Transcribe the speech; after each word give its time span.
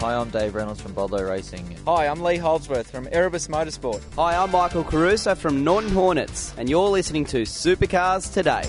Hi, 0.00 0.14
I'm 0.14 0.30
Dave 0.30 0.54
Reynolds 0.54 0.80
from 0.80 0.94
Bottle-O 0.94 1.22
Racing. 1.22 1.76
Hi, 1.84 2.06
I'm 2.06 2.22
Lee 2.22 2.38
Holdsworth 2.38 2.90
from 2.90 3.06
Erebus 3.12 3.48
Motorsport. 3.48 4.00
Hi, 4.14 4.34
I'm 4.34 4.50
Michael 4.50 4.82
Caruso 4.82 5.34
from 5.34 5.62
Norton 5.62 5.90
Hornets, 5.90 6.54
and 6.56 6.70
you're 6.70 6.88
listening 6.88 7.26
to 7.26 7.42
Supercars 7.42 8.32
Today. 8.32 8.62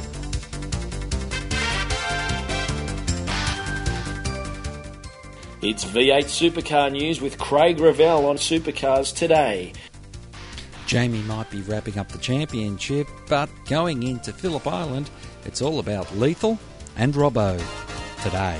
It's 5.62 5.86
V8 5.86 6.26
Supercar 6.26 6.92
News 6.92 7.22
with 7.22 7.38
Craig 7.38 7.80
Ravel 7.80 8.26
on 8.26 8.36
Supercars 8.36 9.16
Today. 9.16 9.72
Jamie 10.86 11.22
might 11.22 11.50
be 11.50 11.62
wrapping 11.62 11.98
up 11.98 12.10
the 12.10 12.18
championship, 12.18 13.08
but 13.30 13.50
going 13.70 14.04
into 14.04 14.34
Phillip 14.34 14.68
Island, 14.68 15.10
it's 15.46 15.62
all 15.62 15.80
about 15.80 16.14
Lethal 16.18 16.60
and 16.98 17.14
Robbo 17.14 17.58
today. 18.22 18.60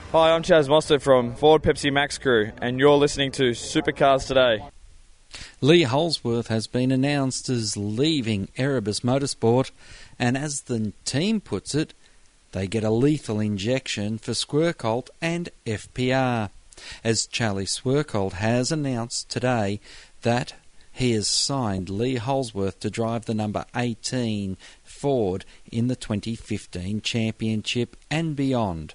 Hi, 0.11 0.31
I'm 0.31 0.43
Chaz 0.43 0.67
Mostert 0.67 1.01
from 1.01 1.35
Ford 1.35 1.63
Pepsi 1.63 1.89
Max 1.89 2.17
Crew, 2.17 2.51
and 2.61 2.77
you're 2.77 2.97
listening 2.97 3.31
to 3.31 3.51
Supercars 3.51 4.27
Today. 4.27 4.61
Lee 5.61 5.83
Holdsworth 5.83 6.47
has 6.47 6.67
been 6.67 6.91
announced 6.91 7.47
as 7.47 7.77
leaving 7.77 8.49
Erebus 8.57 8.99
Motorsport, 9.05 9.71
and 10.19 10.37
as 10.37 10.63
the 10.63 10.91
team 11.05 11.39
puts 11.39 11.73
it, 11.73 11.93
they 12.51 12.67
get 12.67 12.83
a 12.83 12.89
lethal 12.89 13.39
injection 13.39 14.17
for 14.17 14.33
Schwerkolt 14.33 15.07
and 15.21 15.47
FPR, 15.65 16.49
as 17.05 17.25
Charlie 17.25 17.63
Schwerkolt 17.63 18.33
has 18.33 18.69
announced 18.69 19.29
today 19.29 19.79
that 20.23 20.55
he 20.91 21.13
has 21.13 21.29
signed 21.29 21.89
Lee 21.89 22.17
Holdsworth 22.17 22.81
to 22.81 22.89
drive 22.89 23.27
the 23.27 23.33
number 23.33 23.63
18 23.73 24.57
Ford 24.83 25.45
in 25.71 25.87
the 25.87 25.95
2015 25.95 26.99
championship 26.99 27.95
and 28.09 28.35
beyond. 28.35 28.93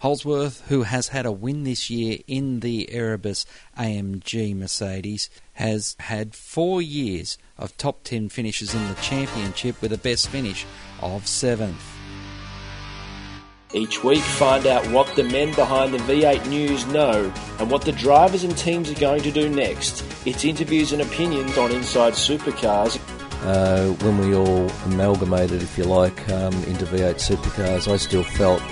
Holdsworth, 0.00 0.66
who 0.68 0.82
has 0.82 1.08
had 1.08 1.26
a 1.26 1.32
win 1.32 1.64
this 1.64 1.90
year 1.90 2.18
in 2.26 2.60
the 2.60 2.90
Erebus 2.92 3.46
AMG 3.78 4.56
Mercedes, 4.56 5.30
has 5.54 5.96
had 6.00 6.34
four 6.34 6.82
years 6.82 7.38
of 7.58 7.76
top 7.76 8.04
10 8.04 8.28
finishes 8.28 8.74
in 8.74 8.86
the 8.88 8.94
championship 8.94 9.80
with 9.80 9.92
a 9.92 9.98
best 9.98 10.28
finish 10.28 10.66
of 11.00 11.26
seventh. 11.26 11.82
Each 13.74 14.04
week, 14.04 14.20
find 14.20 14.68
out 14.68 14.86
what 14.92 15.16
the 15.16 15.24
men 15.24 15.52
behind 15.54 15.92
the 15.92 15.98
V8 15.98 16.46
News 16.46 16.86
know 16.86 17.32
and 17.58 17.68
what 17.68 17.82
the 17.82 17.90
drivers 17.90 18.44
and 18.44 18.56
teams 18.56 18.88
are 18.88 19.00
going 19.00 19.22
to 19.22 19.32
do 19.32 19.48
next. 19.48 20.04
It's 20.24 20.44
interviews 20.44 20.92
and 20.92 21.02
opinions 21.02 21.58
on 21.58 21.72
Inside 21.72 22.12
Supercars. 22.12 23.00
Uh, 23.42 23.92
when 24.04 24.18
we 24.18 24.32
all 24.32 24.70
amalgamated, 24.86 25.60
if 25.60 25.76
you 25.76 25.84
like, 25.84 26.28
um, 26.30 26.54
into 26.64 26.86
V8 26.86 27.16
Supercars, 27.16 27.92
I 27.92 27.96
still 27.96 28.22
felt 28.22 28.62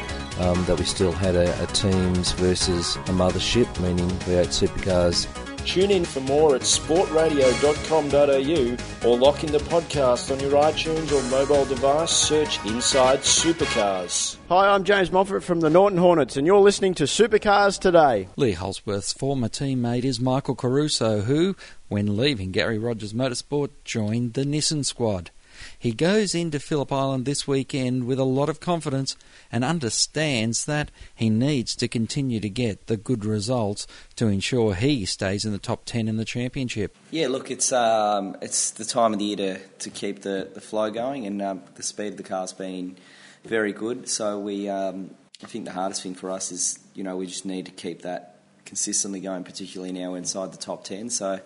um, 0.40 0.64
that 0.64 0.78
we 0.78 0.84
still 0.84 1.12
had 1.12 1.34
a, 1.34 1.62
a 1.62 1.66
teams 1.68 2.32
versus 2.32 2.96
a 2.96 3.12
mothership, 3.12 3.78
meaning 3.80 4.08
V8 4.08 4.66
Supercars. 4.66 5.26
Tune 5.64 5.90
in 5.92 6.04
for 6.04 6.20
more 6.20 6.56
at 6.56 6.62
sportradio.com.au 6.62 9.08
or 9.08 9.18
lock 9.18 9.44
in 9.44 9.52
the 9.52 9.58
podcast 9.58 10.32
on 10.32 10.40
your 10.40 10.52
iTunes 10.60 11.12
or 11.12 11.22
mobile 11.30 11.64
device. 11.66 12.10
Search 12.10 12.64
Inside 12.66 13.20
Supercars. 13.20 14.36
Hi, 14.48 14.74
I'm 14.74 14.82
James 14.84 15.12
Moffat 15.12 15.44
from 15.44 15.60
the 15.60 15.70
Norton 15.70 15.98
Hornets, 15.98 16.36
and 16.36 16.46
you're 16.46 16.58
listening 16.58 16.94
to 16.94 17.04
Supercars 17.04 17.78
Today. 17.78 18.28
Lee 18.36 18.52
Holdsworth's 18.52 19.12
former 19.12 19.48
teammate 19.48 20.04
is 20.04 20.18
Michael 20.18 20.56
Caruso, 20.56 21.20
who, 21.20 21.54
when 21.88 22.16
leaving 22.16 22.50
Garry 22.50 22.78
Rogers 22.78 23.12
Motorsport, 23.12 23.70
joined 23.84 24.34
the 24.34 24.44
Nissan 24.44 24.84
squad. 24.84 25.30
He 25.78 25.92
goes 25.92 26.34
into 26.34 26.58
Phillip 26.58 26.92
Island 26.92 27.24
this 27.24 27.46
weekend 27.46 28.04
with 28.04 28.18
a 28.18 28.24
lot 28.24 28.48
of 28.48 28.60
confidence 28.60 29.16
and 29.50 29.64
understands 29.64 30.64
that 30.66 30.90
he 31.14 31.30
needs 31.30 31.74
to 31.76 31.88
continue 31.88 32.40
to 32.40 32.48
get 32.48 32.86
the 32.86 32.96
good 32.96 33.24
results 33.24 33.86
to 34.16 34.28
ensure 34.28 34.74
he 34.74 35.04
stays 35.04 35.44
in 35.44 35.52
the 35.52 35.58
top 35.58 35.84
10 35.84 36.08
in 36.08 36.16
the 36.16 36.24
championship. 36.24 36.96
Yeah, 37.10 37.28
look, 37.28 37.50
it's 37.50 37.72
um, 37.72 38.36
it's 38.40 38.70
the 38.70 38.84
time 38.84 39.12
of 39.12 39.18
the 39.18 39.24
year 39.24 39.36
to, 39.36 39.58
to 39.58 39.90
keep 39.90 40.22
the, 40.22 40.50
the 40.52 40.60
flow 40.60 40.90
going, 40.90 41.26
and 41.26 41.40
um, 41.42 41.62
the 41.74 41.82
speed 41.82 42.08
of 42.08 42.16
the 42.16 42.22
car's 42.22 42.52
been 42.52 42.96
very 43.44 43.72
good. 43.72 44.08
So 44.08 44.38
we, 44.38 44.68
um, 44.68 45.10
I 45.42 45.46
think 45.46 45.64
the 45.64 45.72
hardest 45.72 46.02
thing 46.02 46.14
for 46.14 46.30
us 46.30 46.52
is, 46.52 46.78
you 46.94 47.02
know, 47.02 47.16
we 47.16 47.26
just 47.26 47.44
need 47.44 47.66
to 47.66 47.72
keep 47.72 48.02
that 48.02 48.40
consistently 48.64 49.20
going, 49.20 49.44
particularly 49.44 49.92
now 49.92 50.14
inside 50.14 50.52
the 50.52 50.58
top 50.58 50.84
10. 50.84 51.10
So 51.10 51.40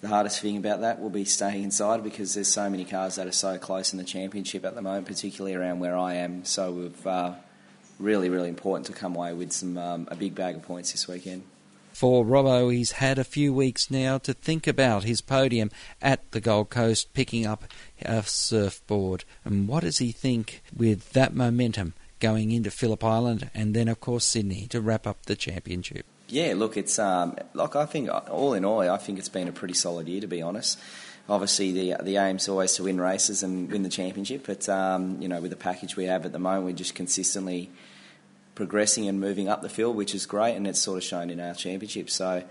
the 0.00 0.08
hardest 0.08 0.40
thing 0.40 0.56
about 0.56 0.80
that 0.80 1.00
will 1.00 1.10
be 1.10 1.24
staying 1.24 1.62
inside 1.62 2.02
because 2.02 2.34
there's 2.34 2.48
so 2.48 2.70
many 2.70 2.84
cars 2.84 3.16
that 3.16 3.26
are 3.26 3.32
so 3.32 3.58
close 3.58 3.92
in 3.92 3.98
the 3.98 4.04
championship 4.04 4.64
at 4.64 4.74
the 4.74 4.82
moment, 4.82 5.06
particularly 5.06 5.54
around 5.54 5.80
where 5.80 5.96
I 5.96 6.14
am. 6.14 6.44
So 6.44 6.72
we've 6.72 7.06
uh, 7.06 7.34
really, 7.98 8.30
really 8.30 8.48
important 8.48 8.86
to 8.86 8.92
come 8.92 9.14
away 9.14 9.34
with 9.34 9.52
some 9.52 9.76
um, 9.76 10.08
a 10.10 10.16
big 10.16 10.34
bag 10.34 10.56
of 10.56 10.62
points 10.62 10.92
this 10.92 11.06
weekend. 11.06 11.42
For 11.92 12.24
Robbo, 12.24 12.72
he's 12.72 12.92
had 12.92 13.18
a 13.18 13.24
few 13.24 13.52
weeks 13.52 13.90
now 13.90 14.16
to 14.18 14.32
think 14.32 14.66
about 14.66 15.04
his 15.04 15.20
podium 15.20 15.70
at 16.00 16.30
the 16.30 16.40
Gold 16.40 16.70
Coast, 16.70 17.12
picking 17.12 17.46
up 17.46 17.64
a 18.00 18.22
surfboard. 18.22 19.24
And 19.44 19.68
what 19.68 19.82
does 19.82 19.98
he 19.98 20.12
think 20.12 20.62
with 20.74 21.12
that 21.12 21.34
momentum 21.34 21.92
going 22.18 22.52
into 22.52 22.70
Phillip 22.70 23.04
Island 23.04 23.50
and 23.52 23.74
then, 23.74 23.88
of 23.88 24.00
course, 24.00 24.24
Sydney 24.24 24.66
to 24.68 24.80
wrap 24.80 25.06
up 25.06 25.26
the 25.26 25.36
championship? 25.36 26.06
Yeah, 26.30 26.54
look, 26.56 26.76
it's 26.76 26.98
um, 26.98 27.36
like 27.54 27.76
I 27.76 27.86
think 27.86 28.08
all 28.30 28.54
in 28.54 28.64
all, 28.64 28.80
I 28.80 28.96
think 28.96 29.18
it's 29.18 29.28
been 29.28 29.48
a 29.48 29.52
pretty 29.52 29.74
solid 29.74 30.08
year 30.08 30.20
to 30.20 30.26
be 30.26 30.42
honest. 30.42 30.78
Obviously, 31.28 31.72
the 31.72 32.02
the 32.02 32.16
aim's 32.16 32.48
always 32.48 32.74
to 32.74 32.84
win 32.84 33.00
races 33.00 33.42
and 33.42 33.70
win 33.70 33.82
the 33.82 33.88
championship, 33.88 34.46
but 34.46 34.68
um, 34.68 35.20
you 35.20 35.28
know, 35.28 35.40
with 35.40 35.50
the 35.50 35.56
package 35.56 35.96
we 35.96 36.04
have 36.04 36.24
at 36.24 36.32
the 36.32 36.38
moment, 36.38 36.64
we're 36.64 36.72
just 36.72 36.94
consistently 36.94 37.70
progressing 38.54 39.08
and 39.08 39.20
moving 39.20 39.48
up 39.48 39.62
the 39.62 39.68
field, 39.68 39.96
which 39.96 40.14
is 40.14 40.26
great, 40.26 40.54
and 40.54 40.66
it's 40.66 40.80
sort 40.80 40.98
of 40.98 41.04
shown 41.04 41.30
in 41.30 41.40
our 41.40 41.54
championship. 41.54 42.10
So, 42.10 42.44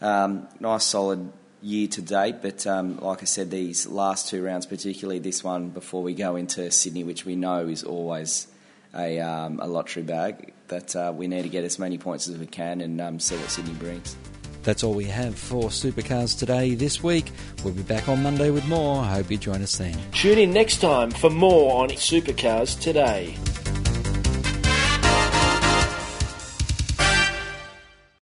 um, 0.00 0.48
nice, 0.58 0.84
solid 0.84 1.32
year 1.62 1.86
to 1.88 2.02
date. 2.02 2.36
But 2.42 2.66
um, 2.66 2.98
like 2.98 3.22
I 3.22 3.26
said, 3.26 3.50
these 3.50 3.86
last 3.86 4.28
two 4.28 4.42
rounds, 4.44 4.66
particularly 4.66 5.18
this 5.18 5.44
one 5.44 5.68
before 5.70 6.02
we 6.02 6.14
go 6.14 6.36
into 6.36 6.70
Sydney, 6.70 7.04
which 7.04 7.24
we 7.24 7.36
know 7.36 7.66
is 7.68 7.84
always 7.84 8.46
a, 8.94 9.20
um, 9.20 9.60
a 9.60 9.66
lottery 9.66 10.02
bag, 10.02 10.52
that 10.68 10.94
uh, 10.94 11.12
we 11.14 11.26
need 11.26 11.42
to 11.42 11.48
get 11.48 11.64
as 11.64 11.78
many 11.78 11.98
points 11.98 12.28
as 12.28 12.38
we 12.38 12.46
can 12.46 12.80
and 12.80 13.00
um, 13.00 13.20
see 13.20 13.36
what 13.36 13.50
Sydney 13.50 13.74
brings. 13.74 14.16
That's 14.62 14.84
all 14.84 14.94
we 14.94 15.06
have 15.06 15.38
for 15.38 15.64
Supercars 15.64 16.38
today 16.38 16.74
this 16.74 17.02
week. 17.02 17.32
We'll 17.64 17.72
be 17.72 17.82
back 17.82 18.08
on 18.08 18.22
Monday 18.22 18.50
with 18.50 18.66
more. 18.68 19.02
I 19.02 19.14
hope 19.14 19.30
you 19.30 19.38
join 19.38 19.62
us 19.62 19.78
then. 19.78 19.98
Tune 20.12 20.38
in 20.38 20.52
next 20.52 20.78
time 20.78 21.10
for 21.10 21.30
more 21.30 21.82
on 21.82 21.90
Supercars 21.90 22.78
Today. 22.78 23.34